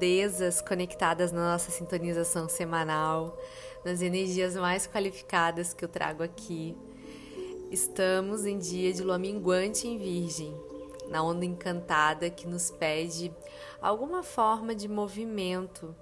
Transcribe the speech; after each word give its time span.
lindezas 0.00 0.62
conectadas 0.62 1.30
na 1.30 1.52
nossa 1.52 1.70
sintonização 1.70 2.48
semanal, 2.48 3.38
nas 3.84 4.00
energias 4.00 4.56
mais 4.56 4.86
qualificadas 4.86 5.74
que 5.74 5.84
eu 5.84 5.88
trago 5.88 6.22
aqui. 6.22 6.74
Estamos 7.70 8.46
em 8.46 8.58
dia 8.58 8.94
de 8.94 9.02
lua 9.02 9.18
minguante 9.18 9.86
em 9.86 9.98
Virgem, 9.98 10.58
na 11.10 11.22
onda 11.22 11.44
encantada 11.44 12.30
que 12.30 12.46
nos 12.46 12.70
pede 12.70 13.30
alguma 13.80 14.22
forma 14.22 14.74
de 14.74 14.88
movimento. 14.88 15.94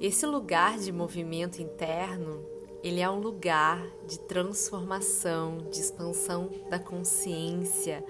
Esse 0.00 0.24
lugar 0.24 0.78
de 0.78 0.90
movimento 0.90 1.60
interno, 1.60 2.42
ele 2.82 3.00
é 3.00 3.10
um 3.10 3.20
lugar 3.20 3.86
de 4.06 4.18
transformação, 4.20 5.58
de 5.70 5.80
expansão 5.80 6.50
da 6.70 6.78
consciência. 6.78 8.02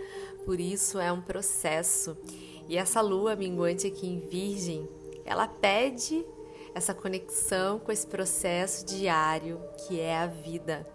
Por 0.45 0.61
isso 0.61 1.01
é 1.01 1.11
um 1.11 1.21
processo. 1.21 2.17
E 2.69 2.77
essa 2.77 3.01
lua 3.01 3.37
minguante 3.37 3.87
aqui 3.87 4.07
em 4.07 4.21
Virgem, 4.21 4.89
ela 5.25 5.47
pede 5.47 6.25
essa 6.75 6.93
conexão 6.93 7.79
com 7.79 7.91
esse 7.91 8.07
processo 8.07 8.85
diário 8.85 9.61
que 9.87 10.01
é 10.01 10.17
a 10.17 10.27
vida. 10.27 10.87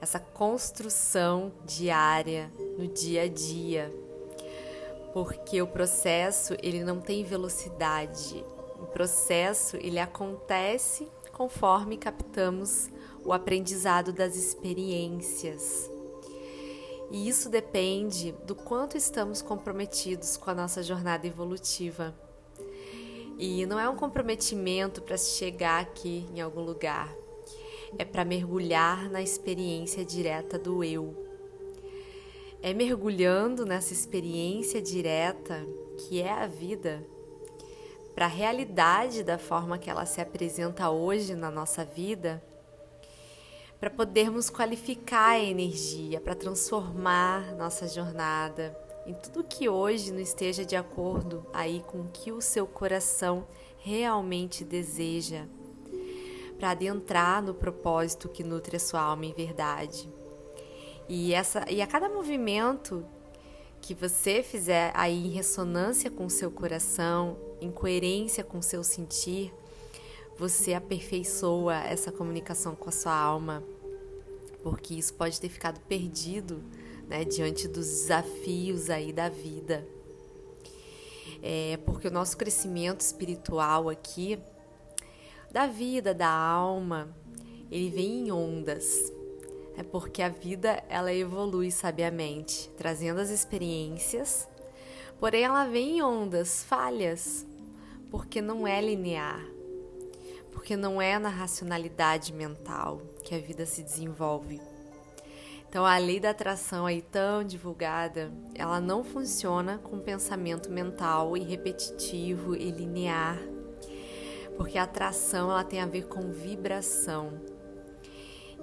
Essa 0.00 0.18
construção 0.18 1.52
diária 1.64 2.50
no 2.78 2.88
dia 2.88 3.22
a 3.22 3.28
dia 3.28 3.92
porque 5.12 5.60
o 5.60 5.66
processo 5.66 6.56
ele 6.62 6.82
não 6.82 7.00
tem 7.00 7.22
velocidade. 7.22 8.44
O 8.80 8.86
processo 8.86 9.76
ele 9.76 9.98
acontece 9.98 11.06
conforme 11.32 11.96
captamos 11.96 12.90
o 13.24 13.32
aprendizado 13.32 14.12
das 14.12 14.36
experiências. 14.36 15.90
E 17.12 17.28
isso 17.28 17.48
depende 17.48 18.32
do 18.44 18.56
quanto 18.56 18.96
estamos 18.96 19.40
comprometidos 19.40 20.36
com 20.36 20.50
a 20.50 20.54
nossa 20.54 20.82
jornada 20.82 21.26
evolutiva. 21.26 22.12
E 23.38 23.64
não 23.66 23.78
é 23.78 23.88
um 23.88 23.96
comprometimento 23.96 25.00
para 25.00 25.16
chegar 25.16 25.80
aqui 25.80 26.26
em 26.34 26.40
algum 26.40 26.62
lugar, 26.62 27.14
é 27.96 28.04
para 28.04 28.24
mergulhar 28.24 29.08
na 29.10 29.22
experiência 29.22 30.04
direta 30.04 30.58
do 30.58 30.82
eu 30.82 31.30
é 32.62 32.72
mergulhando 32.72 33.66
nessa 33.66 33.92
experiência 33.92 34.80
direta 34.80 35.66
que 35.98 36.22
é 36.22 36.30
a 36.30 36.46
vida, 36.46 37.04
para 38.14 38.26
a 38.26 38.28
realidade 38.28 39.24
da 39.24 39.36
forma 39.36 39.78
que 39.78 39.90
ela 39.90 40.06
se 40.06 40.20
apresenta 40.20 40.88
hoje 40.88 41.34
na 41.34 41.50
nossa 41.50 41.84
vida, 41.84 42.42
para 43.82 43.90
podermos 43.90 44.48
qualificar 44.48 45.30
a 45.30 45.40
energia, 45.40 46.20
para 46.20 46.36
transformar 46.36 47.52
nossa 47.56 47.88
jornada 47.88 48.78
em 49.04 49.12
tudo 49.12 49.42
que 49.42 49.68
hoje 49.68 50.12
não 50.12 50.20
esteja 50.20 50.64
de 50.64 50.76
acordo 50.76 51.44
aí 51.52 51.82
com 51.88 52.02
o 52.02 52.08
que 52.08 52.30
o 52.30 52.40
seu 52.40 52.64
coração 52.64 53.44
realmente 53.78 54.62
deseja, 54.64 55.46
para 56.60 56.70
adentrar 56.70 57.42
no 57.42 57.54
propósito 57.54 58.28
que 58.28 58.44
nutre 58.44 58.76
a 58.76 58.78
sua 58.78 59.00
alma 59.00 59.26
em 59.26 59.32
verdade. 59.32 60.08
E, 61.08 61.34
essa, 61.34 61.68
e 61.68 61.82
a 61.82 61.86
cada 61.88 62.08
movimento 62.08 63.04
que 63.80 63.94
você 63.94 64.44
fizer 64.44 64.92
aí 64.94 65.26
em 65.26 65.30
ressonância 65.30 66.08
com 66.08 66.26
o 66.26 66.30
seu 66.30 66.52
coração, 66.52 67.36
em 67.60 67.72
coerência 67.72 68.44
com 68.44 68.58
o 68.58 68.62
seu 68.62 68.84
sentir, 68.84 69.52
você 70.38 70.74
aperfeiçoa 70.74 71.76
essa 71.84 72.10
comunicação 72.10 72.74
com 72.74 72.88
a 72.88 72.92
sua 72.92 73.14
alma, 73.14 73.62
porque 74.62 74.94
isso 74.94 75.14
pode 75.14 75.40
ter 75.40 75.48
ficado 75.48 75.80
perdido 75.80 76.62
né, 77.08 77.24
diante 77.24 77.68
dos 77.68 77.86
desafios 77.86 78.88
aí 78.90 79.12
da 79.12 79.28
vida. 79.28 79.86
É 81.42 81.76
porque 81.84 82.08
o 82.08 82.10
nosso 82.10 82.36
crescimento 82.36 83.00
espiritual 83.00 83.88
aqui, 83.88 84.38
da 85.50 85.66
vida, 85.66 86.14
da 86.14 86.30
alma, 86.30 87.14
ele 87.70 87.90
vem 87.90 88.26
em 88.26 88.32
ondas. 88.32 89.12
É 89.76 89.82
porque 89.82 90.22
a 90.22 90.28
vida 90.28 90.82
ela 90.88 91.12
evolui 91.12 91.70
sabiamente, 91.70 92.70
trazendo 92.76 93.20
as 93.20 93.30
experiências, 93.30 94.48
porém 95.18 95.44
ela 95.44 95.64
vem 95.64 95.98
em 95.98 96.02
ondas, 96.02 96.62
falhas, 96.62 97.46
porque 98.10 98.42
não 98.42 98.66
é 98.66 98.80
linear, 98.80 99.42
porque 100.52 100.76
não 100.76 101.00
é 101.00 101.18
na 101.18 101.28
racionalidade 101.28 102.32
mental 102.32 103.02
que 103.24 103.34
a 103.34 103.38
vida 103.38 103.66
se 103.66 103.82
desenvolve. 103.82 104.60
Então 105.68 105.84
a 105.84 105.96
lei 105.98 106.20
da 106.20 106.30
atração 106.30 106.84
aí 106.86 107.00
tão 107.00 107.42
divulgada, 107.42 108.30
ela 108.54 108.80
não 108.80 109.02
funciona 109.02 109.78
com 109.78 109.98
pensamento 109.98 110.70
mental 110.70 111.36
e 111.36 111.40
repetitivo 111.40 112.54
e 112.54 112.70
linear, 112.70 113.38
porque 114.56 114.76
a 114.76 114.82
atração 114.82 115.50
ela 115.50 115.64
tem 115.64 115.80
a 115.80 115.86
ver 115.86 116.06
com 116.06 116.30
vibração 116.30 117.40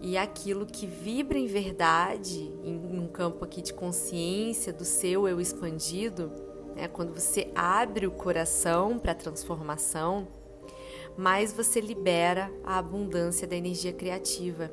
e 0.02 0.18
aquilo 0.18 0.66
que 0.66 0.86
vibra 0.86 1.38
em 1.38 1.48
verdade, 1.48 2.40
em 2.64 3.00
um 3.00 3.08
campo 3.08 3.44
aqui 3.44 3.62
de 3.62 3.74
consciência 3.74 4.72
do 4.72 4.86
seu 4.86 5.28
eu 5.28 5.42
expandido, 5.42 6.32
né, 6.76 6.88
quando 6.88 7.14
você 7.14 7.52
abre 7.54 8.08
o 8.08 8.12
coração 8.12 8.98
para 8.98 9.12
a 9.12 9.16
transformação, 9.16 10.28
mais 11.20 11.52
você 11.52 11.82
libera 11.82 12.50
a 12.64 12.78
abundância 12.78 13.46
da 13.46 13.54
energia 13.54 13.92
criativa, 13.92 14.72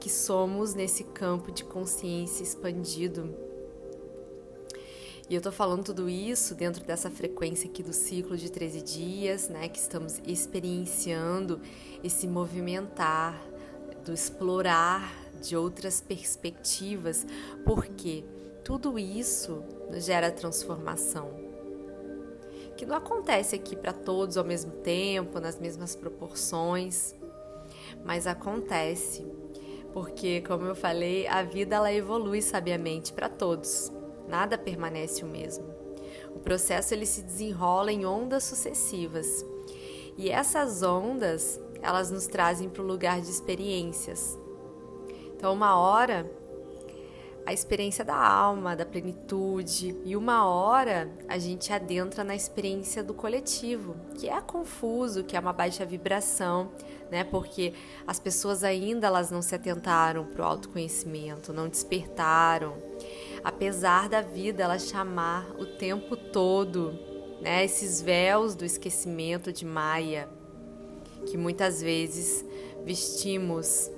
que 0.00 0.10
somos 0.10 0.74
nesse 0.74 1.04
campo 1.04 1.52
de 1.52 1.62
consciência 1.62 2.42
expandido. 2.42 3.32
E 5.30 5.36
eu 5.36 5.40
tô 5.40 5.52
falando 5.52 5.84
tudo 5.84 6.08
isso 6.08 6.56
dentro 6.56 6.82
dessa 6.82 7.08
frequência 7.08 7.70
aqui 7.70 7.80
do 7.80 7.92
ciclo 7.92 8.36
de 8.36 8.50
13 8.50 8.82
dias, 8.82 9.48
né, 9.48 9.68
que 9.68 9.78
estamos 9.78 10.20
experienciando 10.26 11.60
esse 12.02 12.26
movimentar 12.26 13.40
do 14.04 14.12
explorar 14.12 15.14
de 15.40 15.56
outras 15.56 16.00
perspectivas, 16.00 17.24
porque 17.64 18.24
tudo 18.64 18.98
isso 18.98 19.62
gera 19.92 20.32
transformação. 20.32 21.47
Que 22.78 22.86
não 22.86 22.96
acontece 22.96 23.56
aqui 23.56 23.74
para 23.74 23.92
todos 23.92 24.36
ao 24.36 24.44
mesmo 24.44 24.70
tempo, 24.70 25.40
nas 25.40 25.58
mesmas 25.58 25.96
proporções, 25.96 27.12
mas 28.04 28.24
acontece 28.24 29.26
porque, 29.92 30.42
como 30.42 30.64
eu 30.64 30.76
falei, 30.76 31.26
a 31.26 31.42
vida 31.42 31.74
ela 31.74 31.92
evolui 31.92 32.40
sabiamente 32.40 33.12
para 33.12 33.28
todos. 33.28 33.90
Nada 34.28 34.56
permanece 34.56 35.24
o 35.24 35.26
mesmo. 35.26 35.66
O 36.36 36.38
processo 36.38 36.94
ele 36.94 37.04
se 37.04 37.22
desenrola 37.22 37.90
em 37.90 38.06
ondas 38.06 38.44
sucessivas. 38.44 39.44
E 40.16 40.30
essas 40.30 40.80
ondas, 40.80 41.60
elas 41.82 42.12
nos 42.12 42.28
trazem 42.28 42.68
para 42.68 42.82
o 42.82 42.86
lugar 42.86 43.20
de 43.20 43.28
experiências. 43.28 44.38
Então, 45.34 45.52
uma 45.52 45.76
hora 45.80 46.30
a 47.48 47.52
experiência 47.54 48.04
da 48.04 48.14
alma, 48.14 48.76
da 48.76 48.84
plenitude, 48.84 49.96
e 50.04 50.14
uma 50.14 50.46
hora 50.46 51.10
a 51.26 51.38
gente 51.38 51.72
adentra 51.72 52.22
na 52.22 52.36
experiência 52.36 53.02
do 53.02 53.14
coletivo, 53.14 53.96
que 54.18 54.28
é 54.28 54.38
confuso, 54.38 55.24
que 55.24 55.34
é 55.34 55.40
uma 55.40 55.54
baixa 55.54 55.82
vibração, 55.82 56.70
né? 57.10 57.24
Porque 57.24 57.72
as 58.06 58.20
pessoas 58.20 58.62
ainda 58.62 59.06
elas 59.06 59.30
não 59.30 59.40
se 59.40 59.54
atentaram 59.54 60.26
para 60.26 60.42
o 60.42 60.44
autoconhecimento, 60.44 61.50
não 61.50 61.70
despertaram, 61.70 62.76
apesar 63.42 64.10
da 64.10 64.20
vida 64.20 64.62
ela 64.62 64.78
chamar 64.78 65.50
o 65.58 65.64
tempo 65.64 66.18
todo, 66.18 66.92
né? 67.40 67.64
Esses 67.64 68.02
véus 68.02 68.54
do 68.54 68.66
esquecimento 68.66 69.50
de 69.50 69.64
Maia 69.64 70.28
que 71.24 71.38
muitas 71.38 71.80
vezes 71.80 72.44
vestimos. 72.84 73.90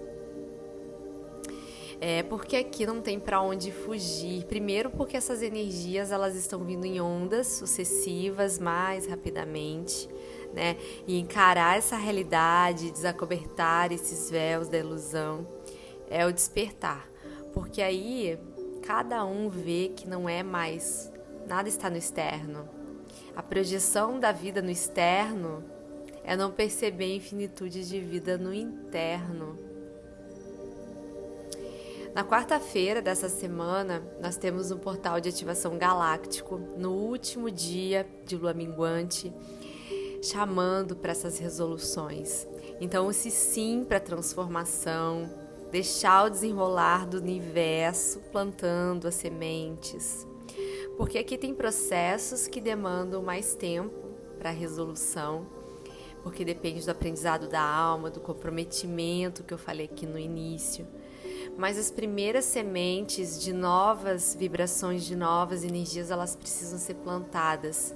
É 2.01 2.23
porque 2.23 2.57
aqui 2.57 2.87
não 2.87 3.03
tem 3.03 3.21
para 3.21 3.43
onde 3.43 3.71
fugir. 3.71 4.45
Primeiro, 4.47 4.89
porque 4.91 5.19
essas 5.19 5.43
energias 5.43 6.11
elas 6.11 6.35
estão 6.35 6.65
vindo 6.65 6.87
em 6.87 6.99
ondas 6.99 7.47
sucessivas 7.47 8.59
mais 8.59 9.07
rapidamente, 9.07 10.09
né? 10.55 10.79
E 11.07 11.19
encarar 11.19 11.77
essa 11.77 11.97
realidade, 11.97 12.91
desacobertar 12.91 13.93
esses 13.93 14.31
véus 14.31 14.67
da 14.69 14.79
ilusão 14.79 15.47
é 16.09 16.25
o 16.25 16.33
despertar. 16.33 17.07
Porque 17.53 17.83
aí 17.83 18.39
cada 18.83 19.23
um 19.27 19.51
vê 19.51 19.93
que 19.95 20.09
não 20.09 20.27
é 20.27 20.43
mais 20.43 21.13
nada 21.47 21.69
está 21.69 21.91
no 21.91 21.99
externo. 21.99 22.67
A 23.37 23.43
projeção 23.43 24.19
da 24.19 24.33
vida 24.33 24.63
no 24.63 24.71
externo 24.71 25.63
é 26.25 26.37
não 26.37 26.51
perceber 26.51 27.13
a 27.13 27.17
infinitude 27.17 27.87
de 27.87 28.01
vida 28.01 28.39
no 28.39 28.55
interno. 28.55 29.70
Na 32.13 32.25
quarta-feira 32.25 33.01
dessa 33.01 33.29
semana, 33.29 34.03
nós 34.21 34.37
temos 34.37 34.73
um 34.73 34.79
portal 34.79 35.21
de 35.21 35.29
ativação 35.29 35.79
galáctico 35.79 36.59
no 36.77 36.91
último 36.91 37.49
dia 37.51 38.05
de 38.27 38.37
lua 38.37 38.53
minguante, 38.53 39.33
chamando 40.21 40.97
para 40.97 41.13
essas 41.13 41.39
resoluções. 41.39 42.49
Então, 42.81 43.09
esse 43.09 43.31
sim 43.31 43.85
para 43.87 44.01
transformação, 44.01 45.31
deixar 45.71 46.25
o 46.25 46.31
desenrolar 46.31 47.07
do 47.07 47.19
universo 47.19 48.19
plantando 48.33 49.07
as 49.07 49.15
sementes. 49.15 50.27
Porque 50.97 51.17
aqui 51.17 51.39
tem 51.39 51.55
processos 51.55 52.49
que 52.49 52.61
demandam 52.61 53.23
mais 53.23 53.55
tempo 53.55 54.09
para 54.37 54.51
resolução, 54.51 55.47
porque 56.25 56.45
depende 56.45 56.85
do 56.85 56.91
aprendizado 56.91 57.47
da 57.47 57.63
alma, 57.63 58.11
do 58.11 58.21
comprometimento 58.21 59.45
que 59.45 59.55
eu 59.55 59.59
falei 59.59 59.87
aqui 59.87 60.07
no 60.07 60.19
início. 60.19 60.87
Mas 61.57 61.79
as 61.79 61.91
primeiras 61.91 62.45
sementes 62.45 63.41
de 63.41 63.53
novas 63.53 64.35
vibrações, 64.39 65.05
de 65.05 65.15
novas 65.15 65.63
energias, 65.65 66.11
elas 66.11 66.35
precisam 66.35 66.79
ser 66.79 66.95
plantadas. 66.95 67.95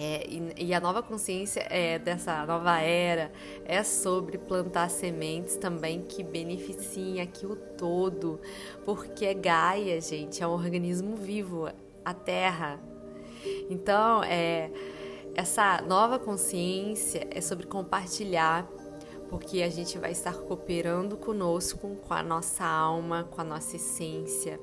É, 0.00 0.24
e, 0.28 0.66
e, 0.68 0.74
a 0.74 0.80
nova 0.80 1.02
consciência 1.02 1.66
é, 1.68 1.98
dessa 1.98 2.46
nova 2.46 2.78
era 2.78 3.32
é 3.64 3.82
sobre 3.82 4.38
plantar 4.38 4.88
sementes 4.90 5.56
também 5.56 6.02
que 6.02 6.22
beneficiem 6.22 7.20
aqui 7.20 7.44
o 7.44 7.56
todo, 7.56 8.40
porque 8.84 9.34
Gaia, 9.34 10.00
gente, 10.00 10.40
é 10.40 10.46
um 10.46 10.52
organismo 10.52 11.16
vivo, 11.16 11.68
a 12.04 12.14
Terra. 12.14 12.78
Então, 13.68 14.22
é, 14.22 14.70
essa 15.34 15.82
nova 15.82 16.18
consciência 16.18 17.26
é 17.30 17.40
sobre 17.40 17.66
compartilhar, 17.66 18.68
porque 19.28 19.62
a 19.62 19.68
gente 19.68 19.98
vai 19.98 20.12
estar 20.12 20.34
cooperando 20.34 21.16
conosco, 21.16 21.96
com 22.06 22.14
a 22.14 22.22
nossa 22.22 22.64
alma, 22.64 23.24
com 23.24 23.40
a 23.40 23.44
nossa 23.44 23.76
essência, 23.76 24.58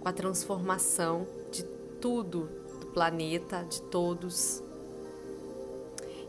com 0.00 0.08
a 0.08 0.12
transformação 0.12 1.26
de 1.50 1.64
tudo 2.00 2.48
planeta, 2.92 3.64
de 3.64 3.80
todos. 3.82 4.62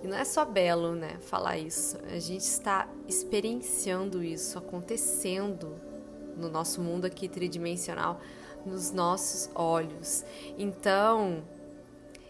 E 0.01 0.07
não 0.07 0.15
é 0.15 0.23
só 0.23 0.45
belo, 0.45 0.95
né, 0.95 1.17
falar 1.21 1.57
isso. 1.57 1.97
A 2.11 2.19
gente 2.19 2.43
está 2.43 2.87
experienciando 3.07 4.23
isso 4.23 4.57
acontecendo 4.57 5.75
no 6.37 6.49
nosso 6.49 6.81
mundo 6.81 7.05
aqui 7.05 7.27
tridimensional, 7.27 8.21
nos 8.65 8.91
nossos 8.91 9.49
olhos. 9.53 10.23
Então, 10.57 11.43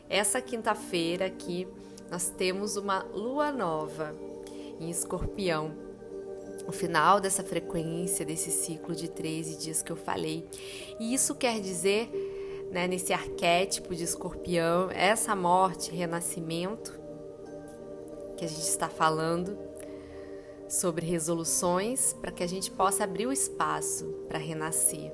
essa 0.10 0.42
quinta-feira 0.42 1.26
aqui 1.26 1.68
nós 2.10 2.30
temos 2.30 2.76
uma 2.76 3.04
lua 3.14 3.52
nova 3.52 4.16
em 4.80 4.90
Escorpião. 4.90 5.72
O 6.68 6.72
final 6.72 7.20
dessa 7.20 7.44
frequência, 7.44 8.26
desse 8.26 8.52
ciclo 8.52 8.96
de 8.96 9.10
13 9.10 9.58
dias 9.58 9.82
que 9.82 9.92
eu 9.92 9.96
falei. 9.96 10.48
E 11.00 11.14
isso 11.14 11.34
quer 11.36 11.60
dizer 11.60 12.10
né, 12.72 12.88
nesse 12.88 13.12
arquétipo 13.12 13.96
de 13.96 14.04
escorpião, 14.04 14.90
essa 14.92 15.36
morte, 15.36 15.92
renascimento 15.92 17.00
que 18.38 18.46
a 18.46 18.48
gente 18.48 18.62
está 18.62 18.88
falando 18.88 19.58
sobre 20.68 21.06
resoluções 21.06 22.14
para 22.14 22.32
que 22.32 22.44
a 22.44 22.48
gente 22.48 22.70
possa 22.70 23.04
abrir 23.04 23.26
o 23.26 23.34
espaço 23.34 24.06
para 24.28 24.38
renascer. 24.38 25.12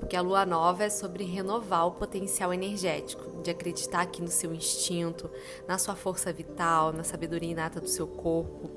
Porque 0.00 0.16
a 0.16 0.20
lua 0.20 0.44
nova 0.44 0.84
é 0.84 0.90
sobre 0.90 1.24
renovar 1.24 1.86
o 1.86 1.92
potencial 1.92 2.52
energético, 2.52 3.42
de 3.42 3.50
acreditar 3.50 4.00
aqui 4.00 4.20
no 4.20 4.28
seu 4.28 4.52
instinto, 4.52 5.30
na 5.68 5.78
sua 5.78 5.94
força 5.94 6.32
vital, 6.32 6.92
na 6.92 7.04
sabedoria 7.04 7.50
inata 7.50 7.80
do 7.80 7.88
seu 7.88 8.06
corpo, 8.06 8.70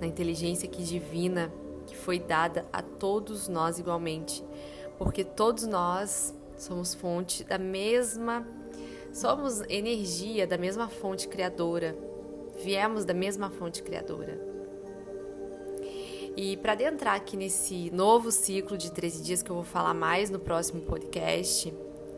na 0.00 0.06
inteligência 0.06 0.68
que 0.68 0.82
divina 0.82 1.52
que 1.86 1.96
foi 1.96 2.18
dada 2.18 2.66
a 2.72 2.82
todos 2.82 3.48
nós 3.48 3.78
igualmente. 3.78 4.44
Porque 4.98 5.22
todos 5.22 5.66
nós 5.66 6.34
Somos 6.56 6.94
fonte 6.94 7.44
da 7.44 7.58
mesma, 7.58 8.46
somos 9.12 9.60
energia 9.68 10.46
da 10.46 10.56
mesma 10.56 10.88
fonte 10.88 11.28
criadora. 11.28 11.96
Viemos 12.64 13.04
da 13.04 13.12
mesma 13.12 13.50
fonte 13.50 13.82
criadora. 13.82 14.40
E 16.34 16.56
para 16.56 16.72
adentrar 16.72 17.14
aqui 17.14 17.36
nesse 17.36 17.90
novo 17.90 18.30
ciclo 18.32 18.76
de 18.76 18.90
13 18.90 19.22
dias 19.22 19.42
que 19.42 19.50
eu 19.50 19.56
vou 19.56 19.64
falar 19.64 19.92
mais 19.92 20.30
no 20.30 20.38
próximo 20.38 20.80
podcast, 20.82 21.72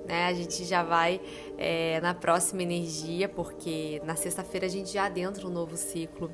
né? 0.07 0.27
A 0.27 0.33
gente 0.33 0.65
já 0.65 0.85
vai 0.85 1.21
é, 1.57 2.01
na 2.01 2.15
próxima 2.15 2.63
energia, 2.63 3.29
porque 3.29 4.01
na 4.05 4.15
sexta-feira 4.15 4.67
a 4.67 4.71
gente 4.71 4.93
já 4.93 5.07
adentra 5.07 5.47
um 5.47 5.51
novo 5.51 5.77
ciclo 5.77 6.31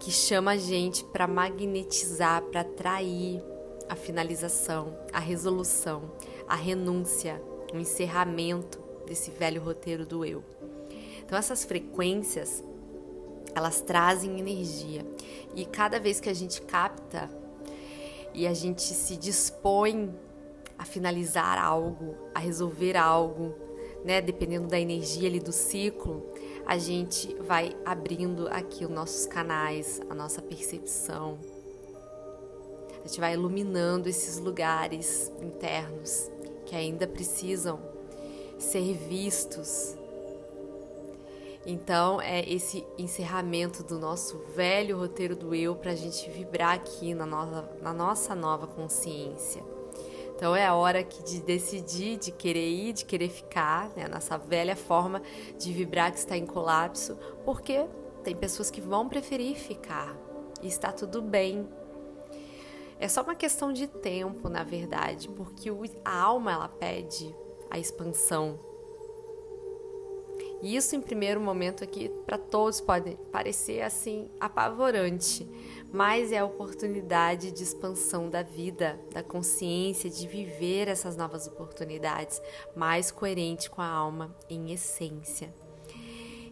que 0.00 0.10
chama 0.10 0.52
a 0.52 0.56
gente 0.56 1.04
para 1.04 1.28
magnetizar, 1.28 2.42
para 2.42 2.62
atrair 2.62 3.42
a 3.86 3.94
finalização, 3.94 4.96
a 5.12 5.20
resolução, 5.20 6.10
a 6.48 6.56
renúncia, 6.56 7.40
o 7.72 7.76
encerramento 7.76 8.80
desse 9.06 9.30
velho 9.30 9.62
roteiro 9.62 10.06
do 10.06 10.24
eu. 10.24 10.42
Então 11.22 11.38
essas 11.38 11.64
frequências, 11.64 12.64
elas 13.54 13.82
trazem 13.82 14.40
energia. 14.40 15.06
E 15.54 15.66
cada 15.66 16.00
vez 16.00 16.18
que 16.18 16.30
a 16.30 16.34
gente 16.34 16.62
capta 16.62 17.30
e 18.32 18.46
a 18.46 18.54
gente 18.54 18.82
se 18.82 19.16
dispõe 19.16 20.14
a 20.78 20.84
finalizar 20.84 21.58
algo, 21.62 22.16
a 22.34 22.38
resolver 22.38 22.96
algo, 22.96 23.54
né, 24.04 24.20
dependendo 24.20 24.68
da 24.68 24.78
energia 24.78 25.28
ali 25.28 25.40
do 25.40 25.52
ciclo, 25.52 26.26
a 26.66 26.78
gente 26.78 27.34
vai 27.40 27.76
abrindo 27.84 28.48
aqui 28.48 28.84
os 28.84 28.90
nossos 28.90 29.26
canais, 29.26 30.00
a 30.08 30.14
nossa 30.14 30.40
percepção. 30.40 31.38
A 33.02 33.06
gente 33.06 33.18
vai 33.18 33.34
iluminando 33.34 34.08
esses 34.08 34.38
lugares 34.38 35.32
internos 35.42 36.30
que 36.66 36.76
ainda 36.76 37.06
precisam 37.06 37.80
ser 38.58 38.94
vistos. 38.94 39.96
Então, 41.66 42.20
é 42.20 42.48
esse 42.48 42.86
encerramento 42.96 43.82
do 43.82 43.98
nosso 43.98 44.38
velho 44.54 44.98
roteiro 44.98 45.36
do 45.36 45.54
eu 45.54 45.74
para 45.74 45.92
a 45.92 45.96
gente 45.96 46.30
vibrar 46.30 46.74
aqui 46.74 47.14
na 47.14 47.26
nossa, 47.26 47.70
na 47.82 47.92
nossa 47.92 48.34
nova 48.34 48.66
consciência. 48.66 49.62
Então, 50.40 50.56
é 50.56 50.64
a 50.64 50.74
hora 50.74 51.04
que 51.04 51.22
de 51.22 51.42
decidir, 51.42 52.16
de 52.16 52.32
querer 52.32 52.66
ir, 52.66 52.94
de 52.94 53.04
querer 53.04 53.28
ficar, 53.28 53.90
né? 53.94 54.08
Nossa 54.08 54.38
velha 54.38 54.74
forma 54.74 55.20
de 55.58 55.70
vibrar 55.70 56.10
que 56.10 56.16
está 56.16 56.34
em 56.34 56.46
colapso, 56.46 57.14
porque 57.44 57.84
tem 58.24 58.34
pessoas 58.34 58.70
que 58.70 58.80
vão 58.80 59.06
preferir 59.06 59.54
ficar 59.56 60.16
e 60.62 60.66
está 60.66 60.92
tudo 60.92 61.20
bem 61.20 61.68
é 62.98 63.06
só 63.06 63.22
uma 63.22 63.34
questão 63.34 63.70
de 63.70 63.86
tempo, 63.86 64.48
na 64.48 64.64
verdade, 64.64 65.28
porque 65.28 65.70
a 66.02 66.18
alma 66.18 66.52
ela 66.52 66.68
pede 66.68 67.36
a 67.70 67.78
expansão. 67.78 68.58
E 70.62 70.76
isso, 70.76 70.94
em 70.94 71.00
primeiro 71.00 71.40
momento, 71.40 71.82
aqui 71.82 72.10
para 72.26 72.36
todos 72.36 72.80
pode 72.80 73.16
parecer 73.32 73.82
assim 73.82 74.28
apavorante, 74.38 75.48
mas 75.92 76.32
é 76.32 76.38
a 76.38 76.44
oportunidade 76.44 77.50
de 77.50 77.62
expansão 77.62 78.28
da 78.28 78.42
vida, 78.42 79.00
da 79.12 79.22
consciência, 79.22 80.10
de 80.10 80.26
viver 80.28 80.88
essas 80.88 81.16
novas 81.16 81.46
oportunidades, 81.46 82.40
mais 82.76 83.10
coerente 83.10 83.70
com 83.70 83.80
a 83.80 83.86
alma 83.86 84.36
em 84.48 84.70
essência. 84.72 85.52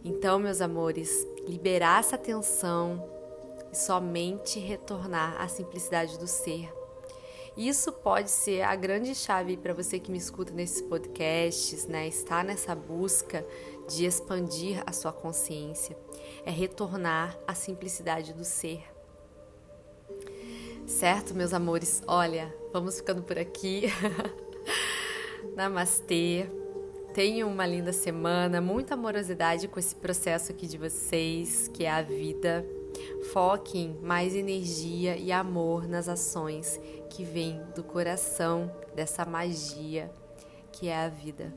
Então, 0.05 0.39
meus 0.39 0.61
amores, 0.61 1.27
liberar 1.47 2.01
essa 2.01 2.17
tensão, 2.17 3.05
e 3.73 3.77
somente 3.77 4.59
retornar 4.59 5.41
à 5.41 5.49
simplicidade 5.49 6.19
do 6.19 6.27
ser. 6.27 6.73
Isso 7.57 7.91
pode 7.91 8.31
ser 8.31 8.63
a 8.63 8.77
grande 8.77 9.15
chave 9.15 9.57
para 9.57 9.75
você 9.75 9.99
que 9.99 10.13
me 10.13 10.19
escuta 10.19 10.53
nesses 10.53 10.81
podcasts, 10.81 11.87
né? 11.87 12.07
Está 12.07 12.45
nessa 12.45 12.75
busca 12.75 13.45
de 13.89 14.05
expandir 14.05 14.83
a 14.87 14.93
sua 14.93 15.13
consciência, 15.13 15.97
é 16.45 16.51
retornar 16.51 17.39
à 17.47 17.55
simplicidade 17.55 18.33
do 18.33 18.45
ser. 18.45 18.85
Certo, 20.87 21.35
meus 21.35 21.53
amores? 21.53 22.03
Olha, 22.07 22.55
vamos 22.73 22.97
ficando 22.97 23.23
por 23.23 23.39
aqui. 23.39 23.85
Namastê. 25.57 26.49
Tenham 27.13 27.51
uma 27.51 27.67
linda 27.67 27.93
semana, 27.93 28.61
muita 28.61 28.95
amorosidade 28.95 29.67
com 29.67 29.81
esse 29.81 29.95
processo 29.95 30.53
aqui 30.53 30.67
de 30.67 30.79
vocês, 30.79 31.69
que 31.69 31.85
é 31.85 31.91
a 31.91 32.03
vida. 32.03 32.65
Foquem 33.33 33.99
mais 34.03 34.35
energia 34.35 35.17
e 35.17 35.33
amor 35.33 35.89
nas 35.89 36.09
ações 36.09 36.79
que 37.11 37.25
vêm 37.25 37.61
do 37.75 37.83
coração 37.83 38.71
dessa 38.95 39.25
magia 39.25 40.13
que 40.73 40.89
é 40.89 40.97
a 40.97 41.09
vida. 41.09 41.53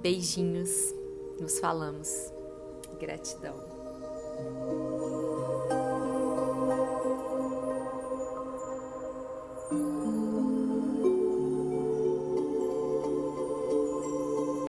Beijinhos, 0.00 0.94
nos 1.40 1.58
falamos. 1.58 2.32
Gratidão. 2.98 3.56